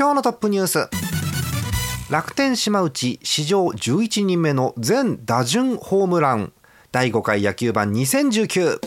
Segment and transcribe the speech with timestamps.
[0.00, 0.88] 今日のトップニュース。
[2.10, 6.54] 楽天島内史上11人目の全打順ホームラン。
[6.90, 8.80] 第5回野球盤2019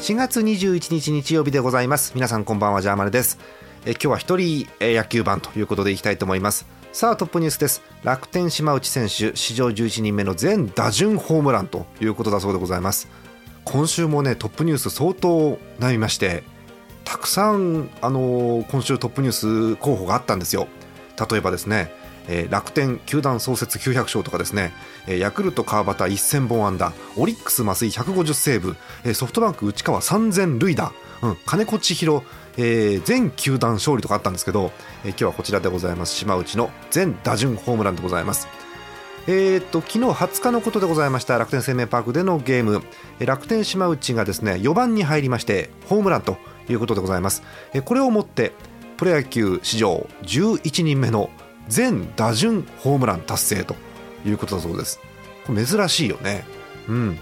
[0.00, 2.12] 4月21日日曜日でございます。
[2.14, 3.63] 皆さんこんばんはジャーマネです。
[3.86, 6.66] え今日は一人え野球盤ということでいきたいと思います。
[6.92, 7.82] さあトップニュースです。
[8.02, 13.08] 楽天島内選手史上11人目の全打順ホームランということだそうでございます。
[13.64, 16.44] 今週もねトップニュース相当悩みまして
[17.04, 20.66] たくさんあのー今週トップニュース候補があったんですよ。
[21.30, 21.92] 例えばですね
[22.26, 24.72] えー楽天球団創設900勝とかですね、
[25.06, 32.22] えーヤクルト川端1000本安打オリックス増井150セーブ、えーソフトバンク内川3000塁打、うん、金子千尋、
[32.56, 34.72] えー全球団勝利とかあったんですけど、
[35.04, 36.14] えー今日はこちらでございます。
[36.14, 38.48] 島内の全打順ホームランでございます。
[39.26, 41.38] えー、と昨日20日のことでございました。
[41.38, 42.82] 楽天生命パークでのゲーム。
[43.20, 46.36] 楽天島内がですね4番に入りましてホームランと
[46.68, 47.42] いうことでございます。
[47.84, 48.52] これをもって
[48.96, 51.30] プロ野球史上11人目の
[51.68, 53.74] 全打順ホームラン達成と
[54.26, 55.00] いうことだそうです。
[55.46, 56.44] これ珍しいよね。
[56.88, 57.18] うん。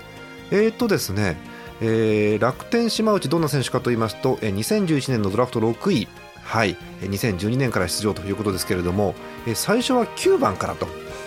[0.50, 1.36] えー、とですね、
[1.80, 6.08] えー楽天島内どんな選手かと言いますとえー2011年のドラフト6位
[6.44, 9.14] はい2012年から出場ということですけれども
[9.54, 10.86] 最初は9番からと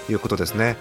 [0.09, 0.77] いうことですね。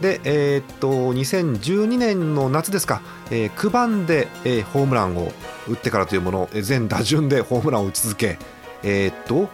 [0.00, 5.32] で、えーっと2012年の夏ですか、えー9番で、えーホームランを
[5.68, 8.38] 打ってからというもの、えー全打順でホームランを打ち続け、
[8.84, 9.48] えーっと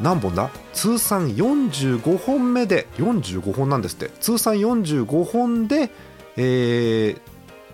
[0.00, 0.50] 何本だ？
[0.72, 5.90] 通算45本目で45本なんですって通算45本で、
[6.36, 7.20] えー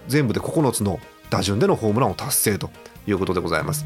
[0.09, 2.71] 全部で9つの打順でのホームランを達成と
[3.07, 3.85] いうことでございます。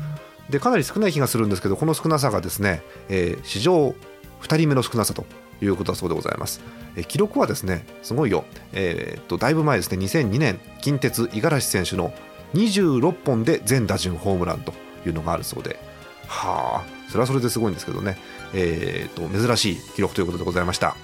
[0.51, 3.95] でかなり少ない気がするんですけどこの少なさがですね、えー史上
[4.41, 5.27] 2人目の少なさと
[5.61, 6.61] いうことだそうでございます。
[6.97, 12.13] え記録はですねすごいよ、えーっとだいぶ前ですね2002年近鉄五十嵐選手の
[12.55, 14.73] 26本で全打順ホームランと
[15.07, 15.79] いうのがあるそうで
[16.29, 18.17] はあそれはそれですごいんですけどね、
[18.55, 20.97] えーっと珍しい記録ということでございました。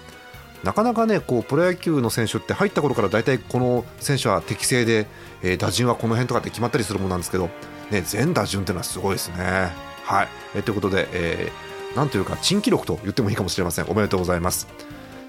[0.65, 5.07] なかなかねこうプロ野球の選手って入った頃から大体この選手は適正で、
[5.43, 7.51] えー打順はこの辺とかって決まったりするものなんですけど、
[7.91, 9.71] ね、全打順っていうのはすごいですね。
[10.05, 13.85] はい、えーということで、えーなんというか珍記録と言ってもいいかもしれません。
[13.87, 14.67] おめでとうございます。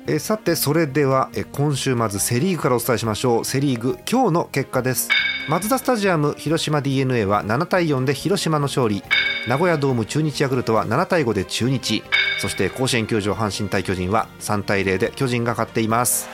[0.07, 3.45] えーさてそれでは、えー今週まずセ・リーグからお伝えしましょう。
[3.45, 5.09] セ・リーグ今日の結果です。
[5.47, 9.03] マツダスタジアム広島 d n a は7対4で広島の勝利。
[9.47, 12.03] 名古屋ドーム中日ヤクルトは7対5で中日。
[12.39, 16.27] そして甲子園球場阪神対巨人は3対0で巨人が勝っています。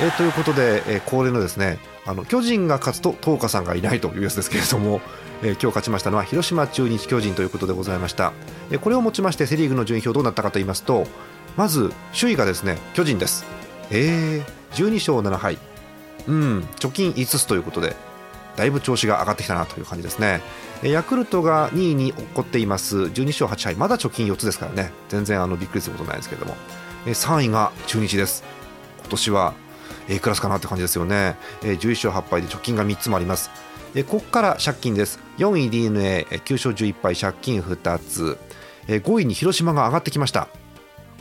[0.00, 5.00] えということで、え恒例のですねあの巨人が勝つと東花さんがいないというやつですけれども、
[5.42, 8.32] えー今日勝ちましたのは広島中日巨人ということでございました、
[8.70, 11.06] えこれをもちましてセ・リーグの順位表どうなったかと言いますと
[11.56, 13.44] まず首位がですね巨人です。
[13.90, 15.58] えー、12勝7敗。
[16.28, 17.96] うん貯金5つということで
[18.58, 20.40] だいぶ調子が上がってきたなという感じですね。
[20.82, 22.96] ヤクルトが2位に起こっています。
[22.96, 23.76] 12勝8敗。
[23.76, 24.92] まだ貯金4つですからね。
[25.08, 26.56] 全然あのびっくりすることないですけども、
[27.06, 28.42] 3位が中日です。
[29.02, 29.54] 今年は
[30.08, 33.50] A クラスかなって感じですよね、11勝8敗で貯金が3つもあります。
[34.08, 35.20] ここから借金です。
[35.38, 37.14] 4位 d n a 9勝11敗。
[37.14, 38.38] 借金2つ。
[38.88, 40.48] 5位に広島が上がってきました。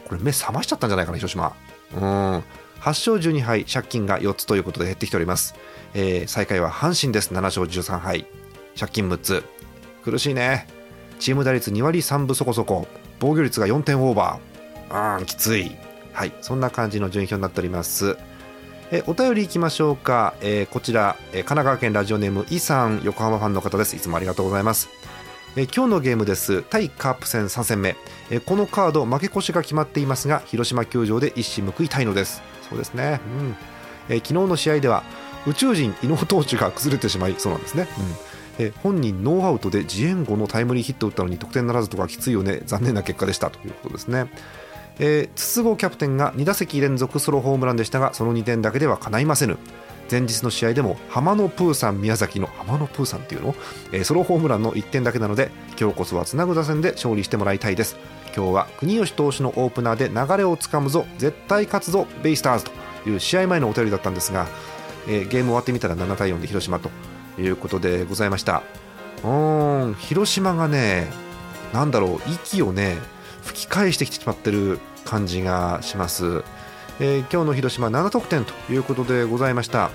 [0.07, 1.53] これ目覚ましちゃったんじゃないかな広島。
[1.95, 2.43] うん。
[2.87, 5.55] 8勝12敗借金が4つということで減ってきております、
[5.93, 7.33] えー最下位は阪神です。
[7.33, 8.25] 7勝13敗。
[8.79, 9.43] 借金6つ。
[10.05, 10.67] 苦しいね。
[11.19, 12.87] チーム打率2割3分そこそこ。
[13.19, 15.19] 防御率が4点オーバー。
[15.19, 15.75] うんきつい。
[16.13, 16.33] はい。
[16.39, 18.17] そんな感じの順位表になっております。
[18.91, 23.01] えお便りいきましょうか、えーこちら、えー神奈川県ラジオネームイさん。
[23.03, 23.97] 横浜ファンの方です。
[23.97, 24.87] いつもありがとうございます。
[25.57, 26.61] えー今日のゲームです。
[26.61, 27.97] 対カープ戦3戦目、
[28.29, 32.41] えーこのカード負け越しが決まっていますが広島球場で一矢報いたいのです。
[32.69, 33.55] そうですね、うん。
[34.09, 35.03] えー昨日の試合では
[35.45, 38.01] 宇宙人伊能投手が崩れてしまいそうなんですね、う
[38.61, 38.65] ん。
[38.65, 42.61] えー本人ノーアウトで自援後のタイムリーヒットを打ったのに得点ならずとかきついよね。
[42.65, 44.27] 残念な結果でしたということですね。
[44.99, 49.57] えー筒香キャプテンが2打席連続ソロホームランでしたがその2点だけでは叶いませぬ。
[50.09, 53.55] 前日の試合でも浜野プーさん宮崎の浜野プーさんっていうの、
[53.91, 57.97] えーソロホームランの1点だけなので今日こそはつなぐ打線で勝利してもらいたいです。
[58.35, 62.71] 今日は国吉投手のオープナーで流れをつかむぞ絶対勝つぞベイスターズと
[63.09, 64.47] いう試合前のお便りだったんですが、
[65.07, 66.89] えー、ゲーム終わってみたら7対4で広島と
[67.39, 68.63] いうことでございました。
[69.23, 71.07] うん広島がね
[71.73, 72.97] なんだろう息をね
[73.43, 76.43] 吹き返してきてしまってる感じがします、
[76.99, 79.89] えー、今日の広島7得点ということでございました、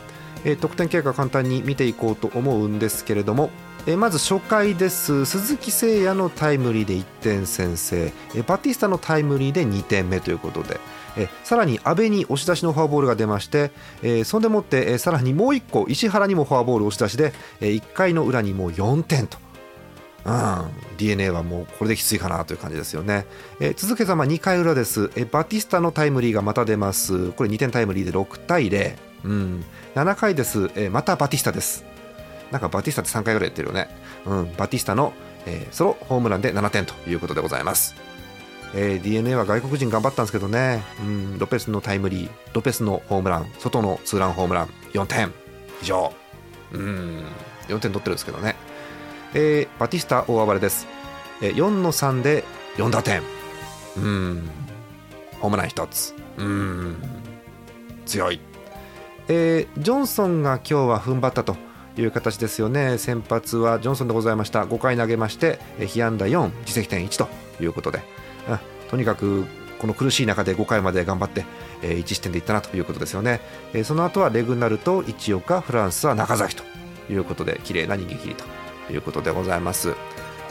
[0.44, 3.50] えー、得点経過簡単に見ていこうと思うんですけれども
[3.84, 5.24] えまず初回です。
[5.24, 8.12] 鈴木誠也のタイムリーで1点先制。
[8.34, 10.78] えバティスタのタイムリーで2点目ということで。
[11.16, 19.38] えさらに阿部に押し出しのフォアボールが出まして、えそんでもって、えさらにもう1個石原にもフォアボール押し出しで、え1回の裏にもう4点と。
[20.24, 23.26] うん、DNA はもうこれできついかなという感じですよね、
[23.58, 27.32] え続けざま2回裏です、えバティスタのタイムリーがまた出ます。
[27.32, 28.94] これ2点タイムリーで6対0、
[29.24, 29.64] うん、
[29.96, 31.91] 7回です、えまたバティスタです。
[32.52, 33.88] なんかバティスタって3回ぐらいやってるよね。
[34.26, 35.12] うん、バティスタの、
[35.46, 37.96] えー、ソロホームランで7点ということでございます。
[38.74, 45.32] えー、DNA は外国人頑張ったんですけどね、うん、ロペスのタイムリー、ロペスのホームラン、外のツーランホームラン、4点
[45.82, 46.12] 以上。
[46.72, 47.24] うん、
[47.68, 48.54] 4点取ってるんですけどね。
[49.34, 50.86] えー、バティスタ大暴れです。
[51.42, 52.44] えー、4の3で
[52.76, 53.22] 4打点。
[53.96, 54.50] うん、
[55.40, 56.14] ホームラン1つ。
[56.38, 56.96] うん、
[58.06, 58.40] 強い。
[59.28, 61.56] えー、ジョンソンが今日は踏ん張ったと。
[61.96, 62.98] いう形ですよね。
[62.98, 64.64] 先発はジョンソンでございました。
[64.64, 67.28] 5回投げまして被安打4自責点1と
[67.62, 68.00] いうことで。
[68.88, 69.46] とにかく
[69.82, 71.44] この苦しい中で5回まで頑張って、
[71.82, 73.40] え1失点でいったなということですよね、
[73.74, 76.62] えその後はレグナルと一岡フランスは中崎と
[77.10, 78.44] いうことで綺麗な逃げ切りと
[78.92, 79.94] いうことでございます。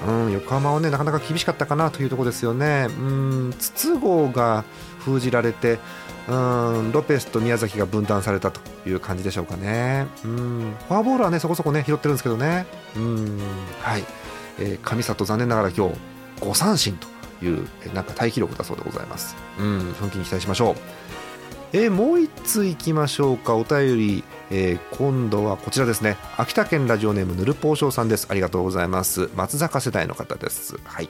[0.08, 2.88] うん横浜はねなかなか厳しかったかなというところですよね。
[2.90, 3.02] う
[3.50, 4.64] ん筒香が
[5.00, 5.80] 封じられて
[6.28, 10.08] うんロペスと宮崎が分断されたという感じでしょうかね。
[10.24, 12.66] うんフォアボールはねそこそこね拾ってるんですけどね。
[12.96, 13.40] うん
[13.82, 14.04] はい、
[14.60, 15.96] えー、上里残念ながら今日
[16.42, 19.36] 5三振というなんか大記録だそうでございます。
[19.60, 20.76] うん奮起に期待しましょう。
[21.74, 23.56] えー、もう1通いきましょうか。
[23.56, 26.18] お便り、えー、今度はこちらですね。
[26.38, 28.28] 秋田県ラジオネームぬるぽうしょうさんです。
[28.30, 29.30] ありがとうございます。
[29.34, 30.76] 松坂世代の方です。
[30.84, 31.10] はい、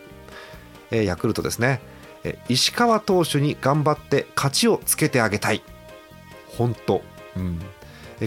[0.92, 1.82] えー、ヤクルトですね。
[2.50, 5.64] 石川投手に頑張って勝ちをつけてあげたい。
[6.56, 7.02] 本当、
[7.36, 7.60] うん、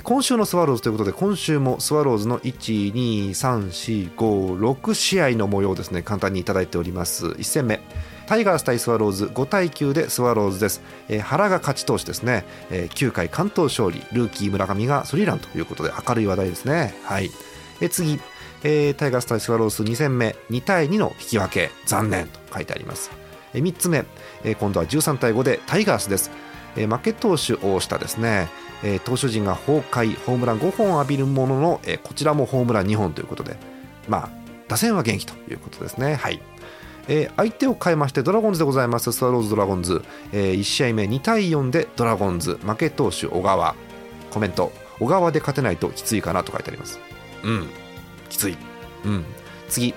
[0.02, 7.80] 今週のスワローズということで今週もスワローズの12345試合の模様をですね簡単にいただいております1戦目
[8.26, 16.94] タイガース対スワローズ5対9でスワローズです、えー、原が勝ち投手ですね、えー、9回関東勝利ルーキー村上がスリーランということで明るい話題ですね。
[17.04, 17.30] はい、
[17.80, 18.18] えー、次、
[18.62, 20.36] えー、タイガース対スワローズ2戦目。
[20.50, 23.10] 2対2の引き分け残念と書いてあります。
[23.52, 24.04] 3つ目、
[24.58, 26.30] 今度は13対5でタイガースです。
[26.76, 26.86] え。
[26.86, 28.48] 負け投手をしたですね、
[29.04, 33.56] 投手陣が崩壊、ホームラン5本浴びるものの、こちらもホームラン2本ということで、
[34.08, 34.28] まあ、
[34.66, 36.16] 打線は元気ということですね。
[36.16, 36.40] はい。
[37.08, 39.12] えー、相手を変えましてドラゴンズでございます。
[39.12, 40.02] スワローズドラゴンズ、
[40.32, 42.58] えー、1試合目2対4でドラゴンズ。
[42.64, 43.74] 負け投手小川。
[44.30, 44.72] コメント。
[44.98, 47.00] 小川で勝てないときついかなと書いてあります。
[47.42, 47.68] うん。
[48.28, 48.56] きつい。
[49.04, 49.24] うん。
[49.68, 49.94] 次。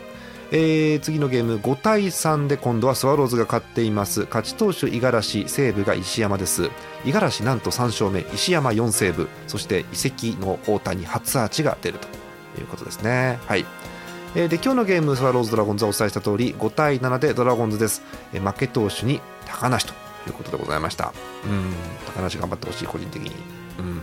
[0.51, 1.57] えー、次のゲーム。
[1.57, 4.21] 5対3で今度はスワローズが勝っています。
[4.21, 5.49] 勝ち投手五十嵐。
[5.49, 6.69] 西武が石山です。
[7.05, 8.21] 五十嵐なんと3勝目。
[8.33, 9.27] 石山4セーブ。
[9.47, 12.07] そして移籍の大谷初アーチが出ると
[12.59, 13.39] いうことですね。
[13.45, 13.65] はい。
[14.35, 18.03] えー、で今日のゲームスワローズドラゴンズはお伝えした通り5対7でドラゴンズです、
[18.33, 19.93] えー、負け投手に高梨と
[20.27, 21.13] いうことでございました。
[21.45, 21.73] うん。
[22.13, 23.31] 高梨頑張ってほしい個人的に。
[23.79, 24.01] うん。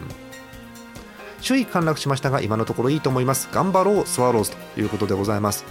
[1.47, 3.49] 首位陥落しましたが今のところいいと思います。
[3.53, 5.65] 頑張ろうスワローズということでございます。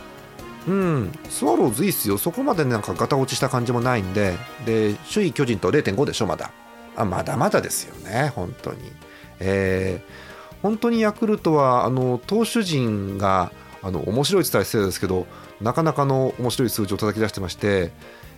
[0.67, 6.51] うん、スワローズいいっすよ、そこまでなんかガタ落ちした感じもないんで、で首位巨人と0.5でしょ、まだ。
[6.95, 8.77] あまだまだですよね、本当に。
[9.39, 13.51] えー、本当にヤクルトはあの投手陣が
[13.83, 15.27] あの面白いって言ったら失礼ですけど、
[15.61, 17.91] なかなかの面白い数字を叩き出してまして、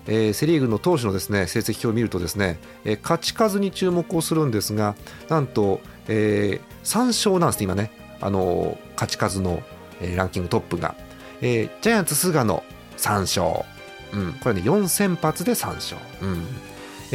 [0.07, 4.95] えー、セ・リーグの投手のですね成績表を見るとですね、えー、勝ち数に注目をするんですが、
[5.29, 9.61] なんと、えー、3勝なんですね今ね、あの勝ち数の、
[10.01, 10.95] えー、ランキングトップが。
[11.41, 12.63] えー、ジャイアンツ菅野
[12.97, 13.65] 3勝、
[14.13, 16.45] うん、これね4先発で3勝、うん。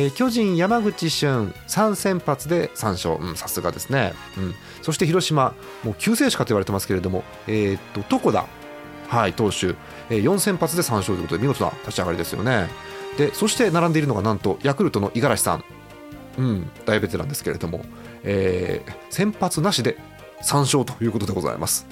[0.01, 3.37] えー、巨人山口俊3先発で3勝。
[3.37, 5.53] さすがですね、うん、そして広島
[5.85, 8.47] もう救世主かと言われてますけれども、えー、っと床田、
[9.09, 9.75] はい、投手、
[10.09, 12.69] えー、4先発で3勝ということで見事な立ち上がりですよね。
[13.19, 15.65] でそして並んでいるのがなんとヤクルトの五十嵐さん、
[16.39, 17.85] うん、大ベテランですけれども、
[18.23, 19.99] えー、先発なしで
[20.43, 21.87] 3勝ということでございます。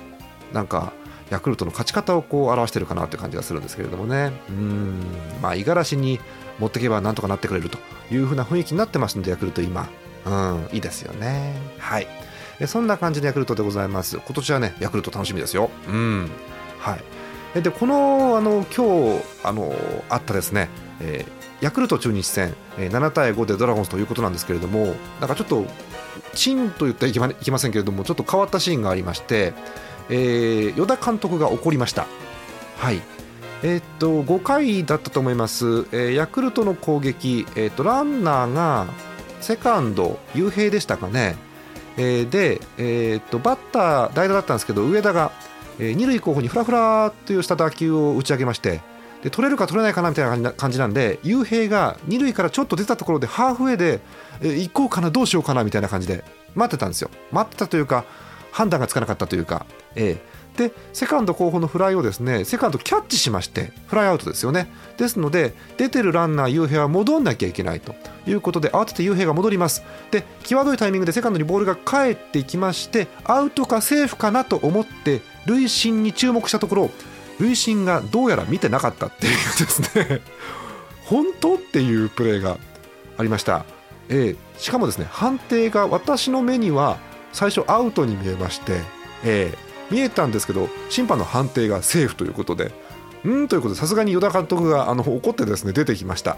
[0.55, 0.95] なんか
[1.31, 4.33] ヤクルトの勝ち方をこう表してるかなという感じがするんですけれどもね。
[4.49, 5.01] うん。
[5.43, 6.21] まあ五十嵐に
[6.59, 7.79] 持っていけばなんとかなってくれると
[8.11, 9.89] いうふうな雰囲気になってますのでヤクルト今。
[10.27, 10.69] うん。
[10.73, 11.55] いいですよね。
[11.79, 12.07] はい。
[12.67, 14.17] そんな感じのヤクルトでございます。
[14.17, 15.71] 今年はねヤクルト楽しみですよ。
[15.89, 16.31] うん。
[16.79, 16.97] は
[17.55, 17.63] い。
[17.63, 19.75] でこのあの今日あの
[20.09, 20.69] あったですね
[21.01, 25.65] えー、ヤクルト中日戦、えー、7対5でドラゴンズということなんですけれどもなんかちょっと
[26.35, 29.55] チンと言ってはいけませんけれどもちょっと変わったシーンがありまして、
[30.11, 32.07] えー、与田監督が怒りました。
[32.77, 33.01] はい
[33.63, 38.87] えー、っと5回だったと思います、えー、ヤクルトの攻撃、えー、っとランナーが
[39.41, 41.37] セカンド、雄平でしたかね、
[41.97, 45.33] えー、で、えー、っとバッター、代打だったんですけど、上田が、
[45.79, 48.81] えー、二塁候補にフラフラというした打球を打ち上げまして、
[49.23, 54.01] で取れるか取れないかなみたいな感じなんで、雄平が二塁からちょっと出たところで、ハーフウェイで、
[54.41, 56.23] えー、行こうかな、どうしようかなみたいな感じで
[56.55, 57.11] 待ってたんですよ。
[57.33, 58.05] 待ってたというか、
[58.51, 64.71] 判断がつかなかったというか、えー、でセカンド後方のフライをですねセカンドキャッチしましてフライアウトですよね。
[64.97, 67.95] ですので出てるランナー雄平は戻んなきゃいけないと。
[68.27, 69.83] いうことで慌てて雄平が戻ります。
[70.11, 76.91] で際どいタイミングでセカンドにボールが返ってきましてアウトかセーフかなと思って塁審に注目したところ
[77.39, 80.21] 塁審がどうやら見てなかったっていうですね。
[81.07, 82.59] 本当っていうプレーが
[83.17, 83.65] ありました、
[84.11, 86.99] えー、しかもですね判定が私の目には
[87.33, 88.81] 最初アウトに見えまして、
[89.25, 92.73] えー、見えたんですけど審判の判定がセーフということで
[93.25, 96.37] うんということでさすがに与田監督があの怒ってですね出てきました。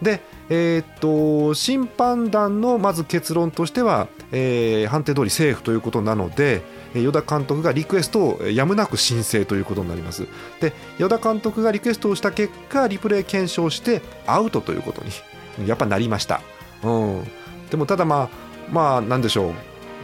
[0.00, 6.62] で、えー、っと審判団のまず結論としては、えー、判定通りセーフということなので
[6.94, 10.26] 与田監督がリクエストをやむなく申請ということになります。
[10.60, 16.40] で与田監督がリクエストをした結果リプレイ検証してアウトということにやっぱなりました、
[16.82, 17.24] うん、
[17.70, 18.28] でもただまあ
[18.70, 19.54] まあなんでしょう、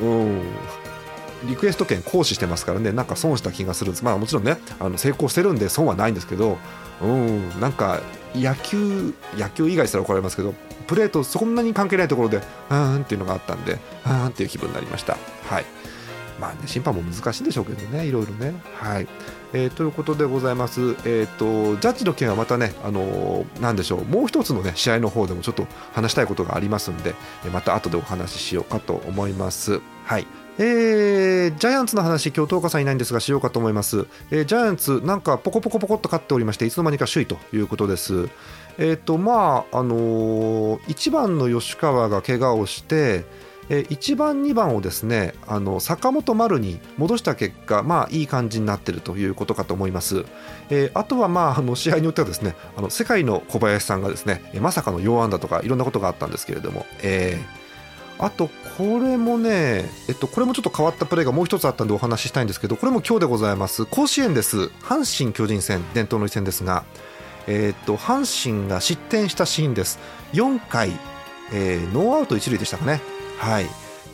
[0.00, 0.43] うん、
[1.45, 4.05] リクエスト権行使してますからねなんか損した気がするんです。
[4.05, 6.59] まあもちろんねあの成功してるんで損はないんですけど
[7.02, 7.61] うん。
[7.61, 8.00] なんか
[8.35, 10.55] 野球野球以外したら怒られますけど
[10.87, 12.40] プレーとそんなに関係ないところで
[12.71, 15.17] うんっていうのがあったんでうんっていう気分になりました。
[15.49, 15.64] はい。
[16.40, 19.09] まあね審判も難しいんでしょうけどねいろいろねはい
[19.52, 27.14] えー、ということでございます、えーと、ジャッジの件はまたね、あのー、なんでしょう、もう一つの、ね、試合の方でもちょっと話したいことがありますんで、
[27.50, 29.80] また後でお話ししようかと思います。
[30.04, 30.26] はい
[30.61, 34.07] えー、ジャイアンツの話、今日、東花さんいないんですが、しようかと思います。
[34.30, 38.28] えー、ジャイアンツ、なんかポコポコポコっと勝っておりまして、いつの間にか首位ということです。
[38.76, 43.25] えっ、ー、と、まあ、あのー、1番の吉川が怪我をして、
[43.69, 50.25] えー、1番、2番をですねあの坂本丸に戻した結果、まあ、いい感じになっているということかと思います。
[50.71, 57.69] えー、あとは、まあ、あの試合によってはですねあの世界の小林さんがですねまさかの4安打とかいろんなことがあったんですけれども、えー、
[58.19, 63.87] あと、これもね、えっと、これもちょっと変わったプレーがもう一つあったんでお話ししたいんですけど、これも今日でございます。
[63.87, 64.67] 甲子園です。
[64.83, 66.85] 阪神・巨人戦、伝統の一戦ですが、
[67.47, 70.01] えっと、阪神が失点したシーンです。
[70.33, 70.91] 4回、
[71.53, 73.01] えー、ノーアウト1塁でしたかね。
[73.38, 73.66] はい。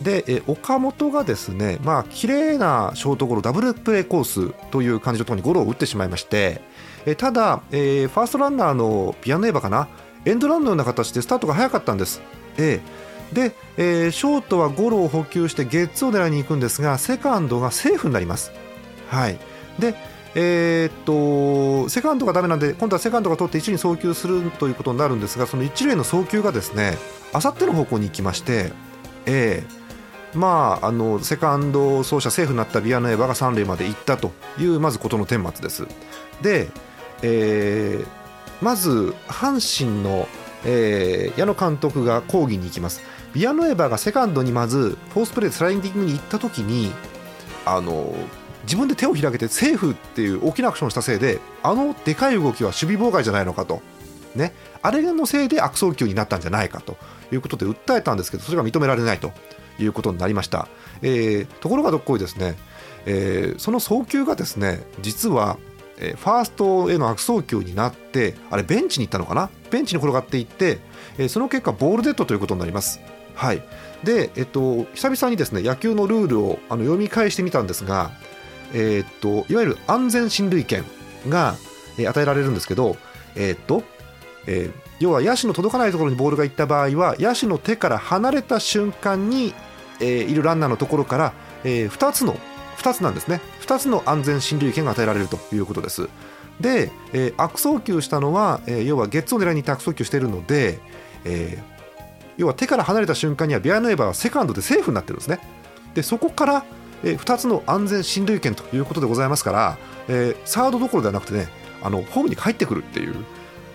[0.02, 6.60] で、え岡本がですね、まあ、綺麗なショートゴロ、ダブルプレーコースという感じのところにゴロを打ってしまいまして、
[7.06, 9.88] えただ、えー、ファーストランナーのビアノネーバかな、
[10.24, 12.20] エンドランのような形でスタートが早かったんです。
[12.56, 18.52] えーで、えー、ショートはゴロを補給してゲッツを狙いに行くんですがセカンドがセーフになります。
[19.08, 19.38] はい、
[19.78, 19.94] で
[20.36, 26.96] えー、っとセカンドがダメなんで今度はセカンドが取って一塁に送球するということになるんですがその一塁の送球がですね
[27.32, 28.72] あさっての方向に行きまして、
[29.26, 35.86] えー、まあ、あのセカンド走者セーフになったビアノエバが三塁まで行ったというまずことの顛末です。
[36.42, 36.68] で、
[37.22, 38.06] えー、
[38.60, 40.28] まず阪神の、
[40.64, 43.02] えー、矢野監督が抗議に行きます。
[43.32, 46.92] ビアノエバーがセカンドにまずフォースプレーでスライディングに行った時に
[47.66, 48.14] あの
[48.62, 53.82] 自分で手を開けてセーフっていう大きなアクションをしたせいであのでかい動きは守備妨害じゃないのかと、
[54.34, 56.96] ね、あれのせいで悪送球になったんじゃないかと
[57.34, 59.32] いうことで訴えたんですけどそれが認められないと
[59.78, 60.68] いうことになりました、
[61.02, 62.54] えー、ところがどっこいですね、
[63.06, 65.58] えー、その送球がですね実は
[65.96, 69.48] えファーストへの悪送球になってあれベンチに行ったのかな？
[69.70, 70.78] ベンチに転がっていって、
[71.18, 72.98] えその結果ボールデッドということになります。
[73.36, 73.62] はい。
[74.02, 78.10] で、えっと、久々にですね野球のルールをあの読み返してみたんですが、
[78.72, 80.84] えー、っといわゆる安全進塁権
[81.28, 81.54] が、
[81.96, 82.96] え与えられるんですけど、
[83.36, 83.84] えー、っと
[84.48, 89.52] えー、要は野手の届かないところにボールが行った場合は野手の手から離れた瞬間に、
[90.00, 91.32] えー、いるランナーのところから、
[91.64, 92.36] えー、2つの
[92.78, 93.40] 2つなんですね。
[93.60, 96.08] 2つの安全進塁権が与えられるということです。
[96.60, 100.78] で、えー、悪送球したのは、えー、要はゲッツを狙いに行って悪送球しているので、
[101.24, 101.62] えー、
[102.36, 105.38] 要は手から離れた瞬間にはビアノエバーはセカンドでセーフになってるんですね。
[105.94, 106.64] でそこから
[107.04, 111.48] え、2つの安全進塁権ということでございますから、えー、サードどころではなくてね
[111.82, 113.14] あのホームに帰ってくるっていう、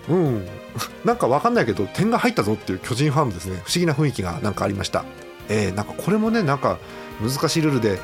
[0.08, 0.46] うん、
[1.04, 3.62] なんか分かんないけど点が入ったぞっていう巨人ファンですね。
[3.64, 5.04] 不思議な雰囲気がなんかありました、
[5.48, 6.78] えー、なんかこれもねなんか
[7.20, 7.98] 難しいルールでで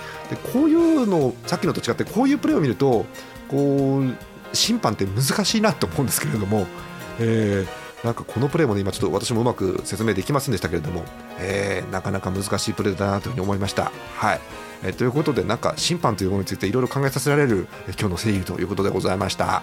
[0.53, 3.07] こういうのさっきのと違ってこういうプレーを見ると
[3.49, 6.67] こう審判って難しいなと思うんですけれども、
[7.19, 11.03] えーなんかこのプレーもね今ちょっと私もうまく説明できませんでしたけれども、
[11.41, 13.91] えー、なかなか難しいプレーだなというふうに思いました。
[14.17, 14.41] はい。
[14.85, 17.67] え、ということでなんか審判というものについていろいろ考えさせられる、
[17.99, 19.63] 今日の声優ということでございました。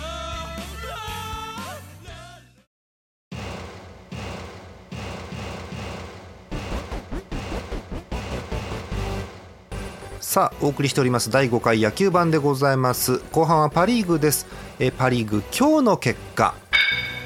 [10.31, 13.17] さあお送りしております第5回野球版でございます。
[13.33, 14.47] 後半はパ・リーグです。
[14.79, 16.55] えパ・リーグ今日の結果。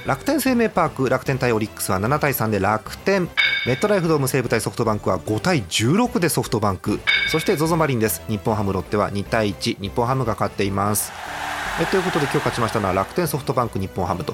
[0.07, 3.29] 楽天生命パーク楽天対オリックスは7対3で楽天。
[3.67, 6.99] メットライフドーム西武対ソフトバンクは5対16でソフトバンク。
[7.29, 8.23] そして ZOZO マリンです。
[8.27, 11.11] 日本ハムロッテは2対1日本ハムが勝っています。
[11.79, 14.33] えということで今日勝ちましたのは楽天ソフトバンク日本ハムと。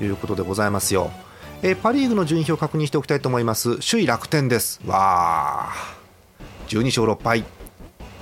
[0.00, 1.10] いうことでございますよ。
[1.64, 3.78] えパ・リーグの順位表を確認しておきたいと思います。
[3.78, 4.80] 首位楽天です。
[4.86, 5.96] わあ
[6.68, 7.61] 12勝6敗。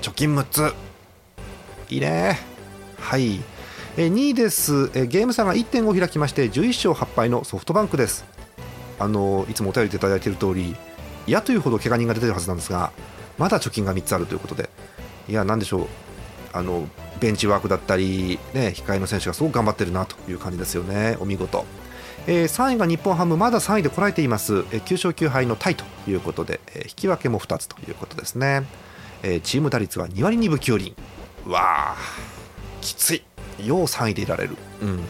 [0.00, 0.75] 貯金6つ。
[1.90, 2.38] いいね。
[2.99, 3.40] はい。
[3.97, 4.90] え2位です。
[4.95, 8.25] えゲーム差が1.5開きまして11勝8敗のソフトバンクです。
[8.99, 10.76] あのいつもお便りいただいている通り
[11.26, 12.92] 嫌というほど怪我人が出てるはずなんですが
[13.38, 14.71] まだ貯金が3つあるということで。
[15.28, 15.87] いや何でしょう。
[16.52, 16.88] あの
[17.21, 21.16] ベンチワークだったり、ね、控えの選手がすごく頑張ってるなという感じですよね。
[21.21, 21.64] お見事、
[22.26, 28.64] えー、3位が日本ハムまだ3位でこらえています、え、9勝9敗のタイということで、え、引き分けも2つということですね。
[29.23, 30.95] えー、チーム打率は2割2分9厘。
[31.47, 31.97] わあ
[32.81, 33.23] きつい。
[33.65, 35.05] よう3位でいられる、うん、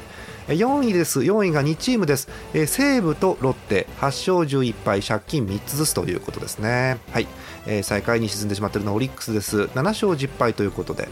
[0.49, 1.21] 4位です。
[1.21, 3.87] 4位が2チームです、えー、西武とロッテ。
[4.00, 6.99] 8勝11敗借金3つずつということですね。
[7.12, 7.29] はい、
[7.66, 9.62] えー、最下位に沈んでしまっているのはオリックスです。
[9.62, 11.09] 7勝10敗ということで。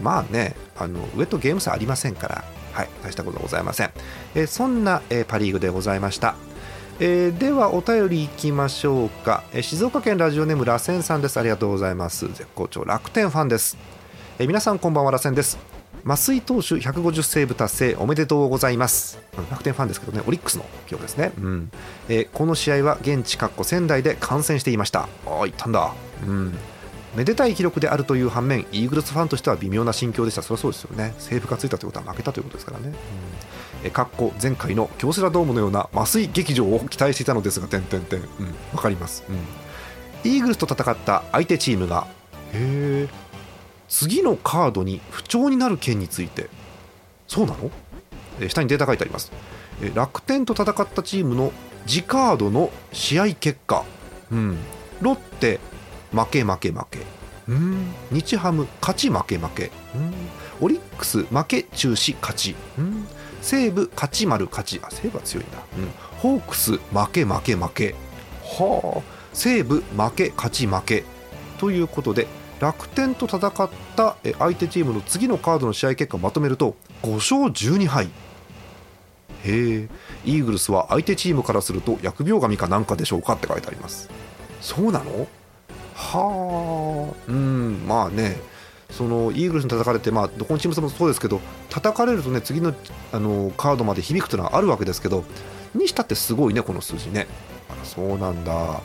[0.00, 2.44] まあねあの上とゲーム差ありませんから。
[2.72, 2.88] はい。
[3.02, 3.90] 大したことはございません、
[4.36, 6.36] えー、そんな、えー、パ・リーグでございました。
[7.00, 11.38] えー、ではお便りいきましょうか、えー、静岡県ラジオネームらせんさんです。
[11.38, 12.26] ありがとうございます。
[12.26, 13.78] 絶好調楽天ファンです、
[14.40, 15.58] えー、皆さんこんばんはらせんです。
[16.04, 19.20] 増井投手150セーブ達成おめでとうございます。
[19.48, 20.24] 楽天ファンですけどね。
[20.26, 21.70] オリックスの今日ですね、うん。
[22.08, 25.02] えー、この試合は現地かっこ仙台で観戦していました。
[25.02, 25.92] ああ行ったんだ。
[26.26, 26.58] うん。
[27.14, 33.57] めでたい記録であるという反面イーグルスファンとしては微妙な心境でしたそりゃそうですよねセーブがついたということは負けたということですからね、え
[33.92, 38.20] かっこ前回の京セラドームのような麻酔劇場を期待していたのですが点々点。
[38.20, 38.26] うん
[38.72, 39.32] 分かります、う
[40.28, 42.06] ん、イーグルスと戦った相手チームが
[42.52, 43.08] へ
[43.88, 46.48] 次のカードに不調になる件について。
[47.28, 47.70] そうなの、
[48.40, 49.30] え下にデータ書いてあります、
[49.82, 51.52] え楽天と戦ったチームの
[51.86, 53.84] 次カードの試合結果、
[54.32, 54.58] うん、
[55.02, 55.60] ロッテ
[56.12, 57.00] 負け負け負け。
[57.48, 57.94] うん。
[58.10, 59.70] 日ハム勝ち負け負け。
[59.94, 60.12] うん。
[60.60, 62.54] オリックス負け中止勝ち。
[62.78, 63.06] うん。
[63.48, 64.80] 西武勝ち丸勝ち。
[64.82, 67.94] あ西武は強いんだ、うん、ホークス負け負け負け。
[68.42, 69.02] はあ。
[69.32, 71.04] 西武負け勝ち負け。
[71.56, 72.26] ということで
[72.60, 78.04] 楽天と戦った相手チームの次のカードの試合結果をまとめると5勝12敗。
[78.04, 78.10] へ
[79.46, 79.88] え。
[80.26, 84.10] イーグルスは相手チームからすると疫病神かなんかでしょうかって書いてあります。
[84.60, 85.26] そうなの？
[85.94, 87.14] はあ。
[87.28, 88.36] うんまあね。
[88.90, 92.74] そのイーグルスに叩かれて、まあ、どこのチームもそうですけど叩かれるとね次の
[93.12, 95.24] あのカードまで響くというのはあるわけですけど
[95.74, 97.26] にしたってすごいねこの数字ね。
[97.68, 98.80] あそうなんだ。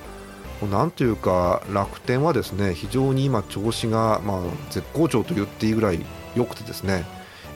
[0.70, 6.00] なんというか楽天はですね非常に今調子が、まあ、絶好調と言っていいぐらい
[6.36, 7.06] 良くてですね、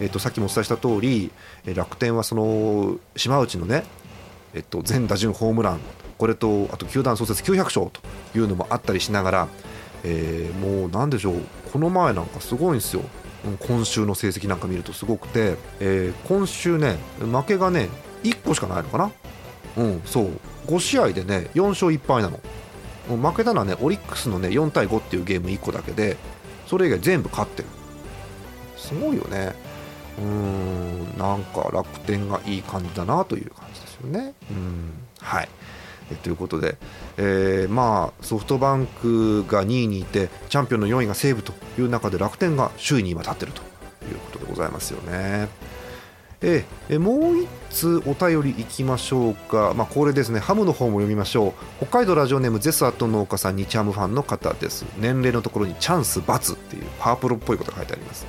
[0.02, 1.32] えー、とさっきもお伝えした通り
[1.74, 3.86] 楽天はその島内のね、
[4.54, 5.80] えっと、全打順ホームラン
[6.18, 8.02] これとあと球団創設900勝と
[8.38, 9.48] いうのもあったりしながら、
[10.04, 11.36] えー、もうなんでしょう。
[11.78, 13.04] この前なんかすごいんですよ。
[13.60, 17.88] 今週の成績なんか見るとすごくて、えー、今週ね負けがね
[18.24, 19.12] 1個しかないのかな。
[19.78, 20.32] うんそう。
[20.66, 22.40] 5試合でね4勝1敗なの。
[23.16, 26.18] 負けたのはねオリックスのね4対5っていうゲーム1個だけで
[26.66, 27.68] それ以外全部勝ってる。
[28.76, 29.54] すごいよね。
[30.18, 34.34] うんなんか楽天がいい感じだなという感じですよね。
[34.50, 35.50] うんはい。
[36.15, 36.78] ということで、
[37.17, 43.62] えー、まあソフトバンクが2位にいてチャンピオンの4位が西武という中で楽天が首位に今立っていると
[44.06, 45.50] いうことでございますよね。
[46.41, 51.86] えー、もう1つお便りいきましょうか、まあ、これですねハムの方も読みましょう。
[51.86, 54.86] 北海道ラジオネームゼスアット農家さん日ハムファンの方です。
[54.98, 58.28] 年齢のところにチャンス×っていうパープロっぽいことが書いてあります、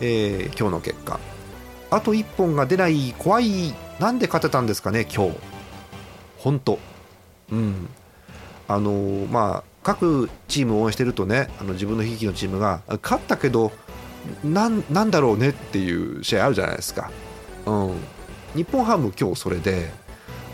[0.00, 1.18] えー、今日の結果。
[1.90, 5.38] あと1本が出ない怖いなんで勝てたんですかね今日。
[6.36, 6.78] 本当。
[7.52, 7.88] うん。
[8.68, 13.72] あのー、まあ各チームを応援してるとねあの自分の悲劇のチームが勝ったけど
[14.44, 17.10] なんなんだろうねっていう試合あるじゃないですか、
[17.64, 17.94] うん、
[18.54, 19.90] 日本ハム今日それで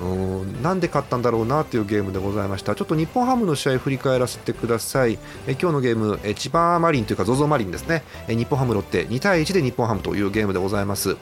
[0.00, 0.04] う
[0.44, 2.74] んなんで勝ったんだろうなっていうゲームでございました。
[2.74, 5.20] ちょっと日本ハムの試合振り返らせてください。
[5.46, 8.02] え今日のゲームえ千葉マリンというか ZOZO マリンですね。
[8.26, 11.16] え日本ハムロッテ2対1で日本ハムというゲームでございます、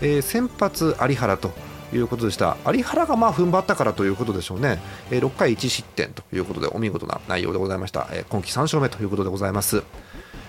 [0.00, 1.52] えー、先発有原と
[1.92, 2.56] いうことでした。
[2.72, 4.78] 有原がまあ踏ん張ったからということでしょうね、
[5.10, 9.82] えー、6回1失点ということでお見事な内容でございました、えー、今季3勝目ということでございます、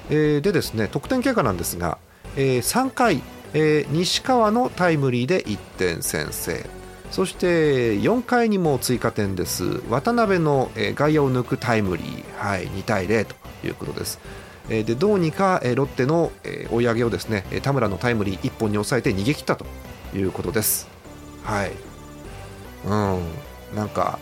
[0.10, 1.98] えー、でですね得点経過なんですが、
[2.36, 3.22] えー、3回、
[3.54, 6.66] えー、西川のタイムリーで1点先制。
[7.12, 9.82] そして4回にも追加点です。
[9.90, 14.20] 渡辺の外野を抜くタイムリー、はい、2対0ということです。
[14.68, 16.34] でどうにかロッテの
[16.70, 19.66] 追い上げをですね田村のタイムリー1本に抑えて逃げ切ったと
[20.14, 20.97] いうことです。
[21.48, 21.72] はい。
[22.86, 23.76] うん。
[23.76, 24.20] なんか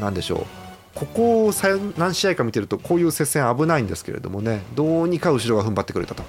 [0.00, 0.46] なんでしょう。
[0.94, 1.52] ここを
[1.96, 4.62] 何試合か見てるとこういう接戦危ないんですけれどもね。
[4.74, 6.22] どうにか後ろが踏ん張ってくれたと。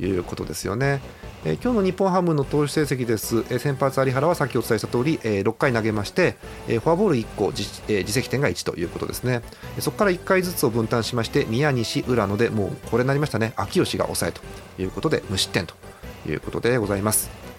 [0.00, 1.00] いうことですよね。
[1.44, 6.36] えー、今日の日本ハムの投手成績です、えー、先発有原はさっきお伝えした通り、えー、6回投げまして、
[6.68, 9.42] えー、フォアボール1個自,、えー、自責点が1ということですね。
[9.76, 13.52] えそこから1回ずつを分担しまして宮西、浦野でもうこれになりましたね。
[13.56, 14.40] 秋吉が抑えと
[14.80, 15.74] いうことで無失点と
[16.28, 17.51] いうことでございます。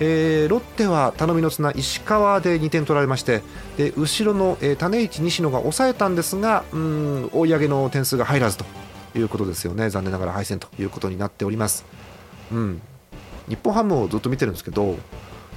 [0.00, 3.42] えー、ロッテは頼みの綱石川で2点取られまして
[3.76, 8.64] で後ろの、えー、種市西野が抑えたんですがうん追い上げの点数が入らずと
[9.16, 9.90] いうことですよね。
[9.90, 11.84] 残念ながら敗戦ということになっております。
[12.52, 12.82] うん。
[13.48, 14.96] 日本ハムをずっと見てるんですけど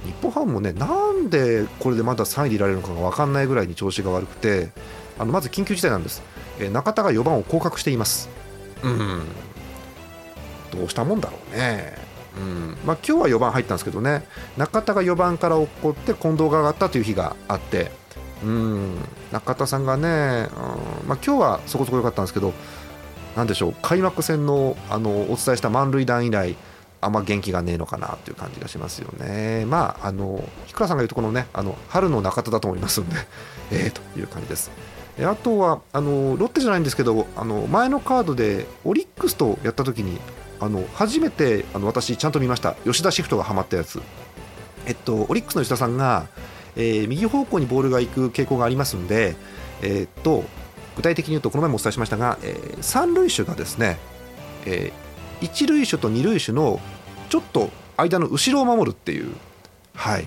[0.04, 4.70] 日本ハムもねなんでこれでまだ3位でいられるのかが分かんないぐらいに調子が悪くて
[5.18, 6.22] あのまず緊急事態なんです、
[6.58, 8.28] えー、中田が4番を降格しています。
[8.82, 9.22] うん。
[10.70, 11.96] どうしたもんだろうね
[12.38, 12.76] うん。
[12.86, 14.24] まあ、今日は4番入ったんですけどね。
[14.56, 17.90] 中田が4番から落っこって近藤が上がったという日があって。
[18.44, 18.96] うん。
[19.32, 20.48] 中田さんがね、
[21.02, 21.08] うん。
[21.08, 22.52] まあ、今日はそこそこ良かったんですけど
[23.36, 23.74] なんでしょう。
[23.82, 26.56] 開幕戦のあのお伝えした満塁弾以来
[27.00, 29.64] あんま元気がねえのかなという感じがしますよね。
[29.66, 33.16] まあ、あの、日倉さんが言うとこのね、あの、春の中田だと思いますんで、
[33.70, 34.70] えー、という感じです。
[35.20, 40.20] あとは、あの、ロッテじゃないんですけど、あの、前のカードでオリックスとやった時に、
[40.60, 42.74] あの、初めて、あの、私ちゃんと見ました。
[42.84, 44.00] 吉田シフトがはまったやつ。
[44.86, 46.26] えっと、オリックスの吉田さんが、
[46.76, 49.36] えー、右方向にボールが行く傾向がありますんで、
[49.82, 50.44] えー、っと、
[50.96, 53.98] 具体的に言うと、この前もお伝えしましたが、えー、三塁手がですね、
[54.66, 56.80] えー、一塁手と二塁手の
[57.28, 59.32] ちょっと間の後ろを守るっていう、
[59.94, 60.26] はい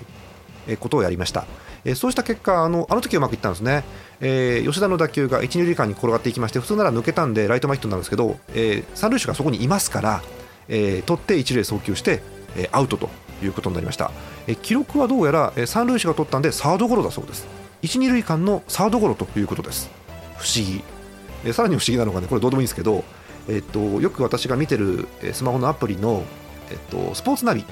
[0.66, 1.46] えことをやりました。
[1.84, 3.84] えそうした結果あの、あの時うまくいったんですね、
[4.20, 10.22] えー、吉田の打球が一、二塁間に転がっていきまして、普通なら抜けたんでライト前ヒットなんですけど、えー、三塁手がそこにいますから、
[10.68, 12.22] えー、取って一塁送球して、
[12.56, 13.08] え、アウトと
[13.42, 14.10] いうことになりました、
[14.46, 17.46] え、記録はどうやら、え、三塁手が取ったんでサードゴロだそうです、
[17.82, 19.90] 一、二塁間のサードゴロということです、
[20.36, 20.84] 不思議、
[21.44, 23.04] え、さらに不思議なのがね、これどうでもいいんですけど、
[23.48, 26.22] え、っとよく私が見てるスマホのアプリの、
[26.70, 27.64] え、っとスポーツナビ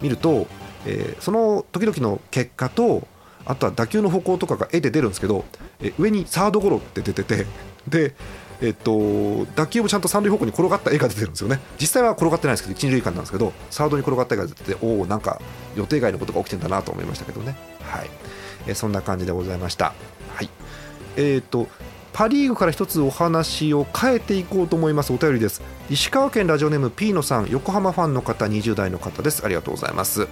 [0.00, 0.48] 見ると、
[0.86, 3.06] え、その時々の結果と
[3.46, 5.44] あとは打球の方向とかが絵で出るんですけど、
[5.80, 7.46] え、上にサードゴロって出てて
[7.88, 8.14] で
[8.60, 11.60] えっと、打球もちゃんと三塁方向に転がった絵が出てるんですよね。
[11.78, 15.40] 実際は転がってないですけど一、二塁間なんですけどサードに転がった絵が出てておおなんか
[15.76, 17.56] 予定外のことが起きてんだなと思いましたけどね。
[17.82, 18.10] はい、
[18.66, 19.92] え、そんな感じでございました。
[20.34, 20.48] はい。
[21.16, 21.68] えーと
[22.14, 25.12] パ・リーグから一つお話を変えていこうと思います。
[25.12, 25.62] お便りです。
[25.90, 29.44] 石川県ラジオネームピーノさん横浜ファンの方20代の方です。
[29.44, 30.28] ありがとうございます。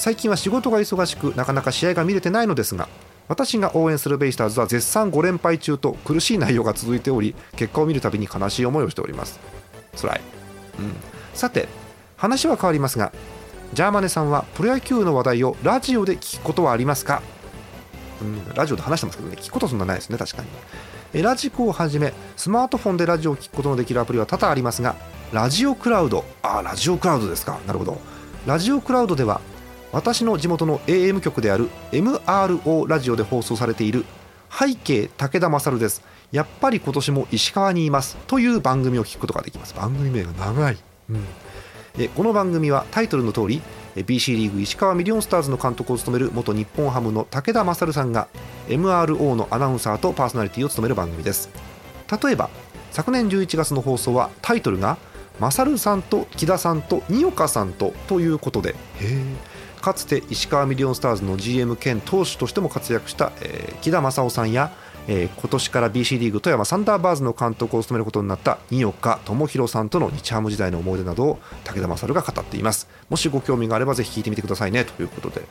[0.00, 2.88] 最近は仕事が忙しくなかなか試合が見れてないのですが
[3.28, 9.38] 私が応援するベイスターズは絶賛5連敗中と苦しい内容が続いており結果を見るたびに悲しい思いをしております。
[10.00, 10.20] 辛い、
[10.78, 10.94] うん、
[11.34, 11.68] さて
[12.16, 13.12] 話は変わりますが
[13.74, 17.20] ジャーマネさんはプロ野球の話題をラジオで聞くことはありますか、
[18.22, 20.42] うん、ラジオで話してますけどね聞くことそんなないですね確か
[21.12, 21.22] に。
[21.22, 24.96] ラジコをはじめスマートフォンでラジオを聞くことのできるアプリは多々ありますが
[25.30, 26.24] ラジオクラウド。
[26.40, 27.60] あラジオクラウドですか。
[27.66, 27.98] なるほど。
[28.46, 29.42] ラジオクラウドでは
[29.92, 34.04] 私の地元の AM 局である MRO ラジオで放送されている
[34.50, 36.02] 背景武田勝です。
[36.30, 38.16] やっぱり今年も石川にいます。
[38.28, 39.74] という番組を聞くことができます。
[39.74, 40.78] 番組名が長い、
[41.10, 43.62] うん、この番組はタイトルの通り
[43.96, 48.28] BC リーグ石川ミリオンスターズの監督を務める元日本ハムの武田勝さんが
[48.68, 51.50] MRO のアナウンサーとパーソナリティを務める番組です。
[52.22, 52.48] 例えば
[52.92, 54.98] 昨年11月の放送はタイトルが
[55.40, 58.76] 「勝さんと木田さんと二岡さんと」ということで
[59.80, 64.72] かつて石川ミリオンスターズの GM 兼投手としても活躍した、えー、木田正夫さんや
[65.08, 72.88] えー、今年から BC リーグ富山サンダーバーズの監督を務めることになった二岡智弘さんとの日ハム時代の思い出などを武田勝が語っています。
[73.08, 74.84] もしご興味があればぜひ聞いてみてくださいね。
[74.84, 75.42] ということで。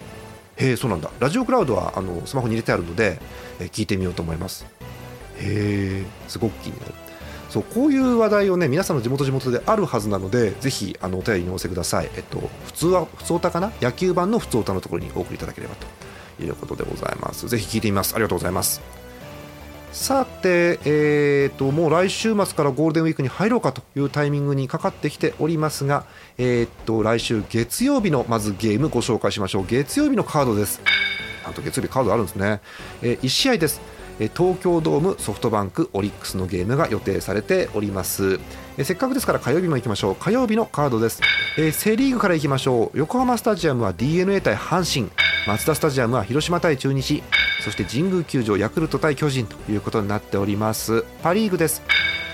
[0.57, 1.09] へえそうなんだ。
[1.19, 3.19] ラジオクラウドはあのスマホに入れてあるので、
[3.59, 4.65] えー聞いてみようと思います。
[5.39, 6.93] へえすごく気になる。
[7.49, 12.09] そうこういう話題をね皆さんの地元地元であるはずなのでぜひあのお便りにお寄せください。
[12.15, 13.71] えっと普通は普通歌かな？
[13.81, 15.87] 野球版の普通歌のところにお送りいただければと。
[16.43, 17.47] いうことでございます。
[17.47, 18.15] ぜひ聞いてみます。
[18.15, 18.81] ありがとうございます。
[19.91, 26.05] さて、えー、ともう来週末からゴールデンウィークに入ろうかというタイミングにかかってきておりますが、
[26.37, 29.65] えー、と来週月曜日のまずゲームご紹介しましょう。
[29.65, 30.81] 月曜日のカードです。
[31.43, 32.61] なんと月曜日カードあるんですね、
[33.01, 33.81] え1試合です。
[34.27, 38.39] 東京ドームソフトバンクオリックスのゲームが予定されております。
[38.83, 40.15] せっかくですから火曜日も行きましょう。
[40.15, 41.21] 火曜日のカードです、
[41.57, 42.97] えーセ・リーグから行きましょう。
[42.97, 45.11] 横浜スタジアムは d n a 対阪神。
[45.47, 47.23] マツダスタジアムは広島対中日。
[47.63, 51.05] そして神宮球場ヤクルト対巨人ということになっております。
[51.23, 51.81] パ・リーグです。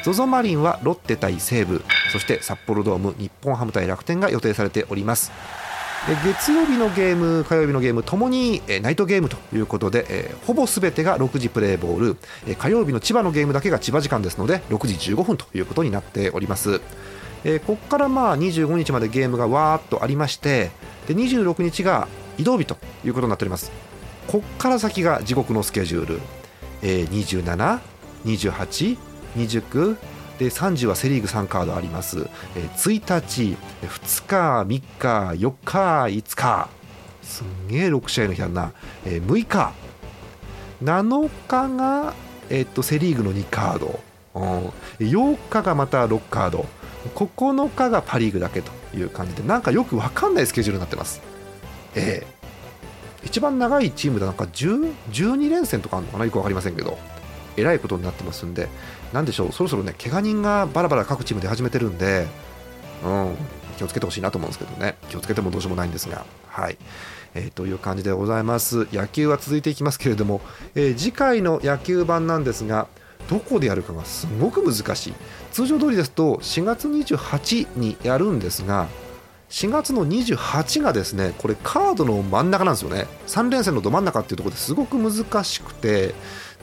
[0.03, 1.83] ZOZO マリンはロッテ対西武。
[2.11, 5.31] そして札幌ドーム日本ハム対楽天が予定されております。
[6.07, 12.15] 月曜日のゲーム、火曜日のゲームともにナイトゲームということで、ほぼすべてが6時プレーボー
[12.45, 16.79] ル、火曜日の千葉のゲームだけが千葉時間ですので6時15分ということになっております。
[17.65, 20.71] ここからまあ25日までゲームがわーっとありまして
[21.07, 22.07] で26日が
[22.39, 23.71] 移動日ということになっております。
[24.27, 26.21] ここから先が地獄のスケジュール、
[26.83, 27.79] えー27、
[28.25, 28.97] 28、
[29.37, 29.97] 29
[30.39, 34.83] で30はセ・リーグ3カードあります、えー1日、2日、3日、
[35.47, 36.69] 4日、5日、
[37.23, 38.73] すんげえ6試合の日あるな、
[39.05, 39.73] えー6日、
[40.83, 42.13] 7日が、
[42.49, 43.99] えーっとセ・リーグの2カード、
[44.35, 44.73] うん。
[44.99, 46.65] 8日がまた6カード、
[47.15, 51.21] 9日がパ・リーグだけという感じで、なんかよく分かんないスケジュールになってます。
[51.95, 52.35] えー
[53.23, 56.25] 一番長いチームでなんか10 12連戦とかあるのかな？
[56.25, 56.99] よく分かりませんけど。
[57.57, 58.67] えらいことになってますんで
[59.13, 62.27] なんでしょうそろそろね怪我人がバラバラ各チームで始めてるんで、
[63.03, 63.35] うん、
[63.77, 64.95] 気をつけてほしいなと思うんですけどね。
[65.09, 66.77] 気をつけてもどうしようもないんですがはい、
[67.33, 68.87] えーという感じでございます。
[68.91, 70.41] 野球は続いていきますけれども、
[70.73, 72.87] えー次回の野球版なんですが
[73.29, 75.13] どこでやるかがすごく難しい。
[75.51, 78.87] 通常通りですと4月28にやるんですが
[79.49, 83.07] 4月の28がですねこれカードの真ん中なんですよね。
[83.27, 86.13] 3連戦のど真ん中っていうところですごく難しくて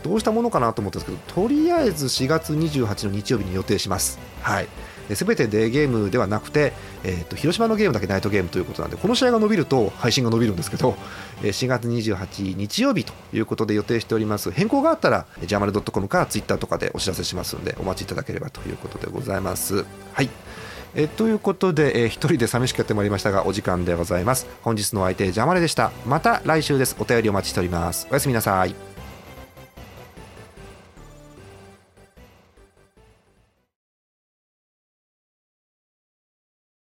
[0.02, 4.18] どうしたものかなと思ったんですけどとりあえず4月28の日曜日に予定します。
[4.42, 4.68] はい。
[5.14, 6.72] すべてデーゲームではなくて、
[7.04, 10.96] えー、と広島のゲームだけナイトゲームということなんでこの試合が伸びると配信が伸びるんですけど
[11.42, 14.50] 4月28日曜日ということで予定しております。
[14.50, 19.84] 変更があったらジャーマル .com か Twitter とかでお知らせしますのでお待ちいただければということでございます。
[20.12, 20.28] はい。
[20.94, 24.46] えということで、えー一人で寂しくやってまいりましたがお時間でございます。
[24.62, 25.90] 本日のお相手ジャマレでした。
[26.06, 26.96] また来週です。
[26.98, 28.06] お便りお待ちしております。
[28.10, 28.91] おやすみなさい。